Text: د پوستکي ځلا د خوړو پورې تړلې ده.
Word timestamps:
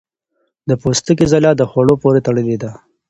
د 0.69 0.71
پوستکي 0.81 1.25
ځلا 1.33 1.51
د 1.57 1.61
خوړو 1.69 1.95
پورې 2.01 2.19
تړلې 2.27 2.57
ده. 2.63 2.71